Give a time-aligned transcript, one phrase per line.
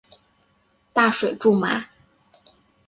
[0.93, 1.85] 大水苎麻